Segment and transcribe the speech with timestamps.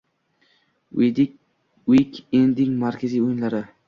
[1.09, 3.61] Uik-endning markaziy o‘yinlari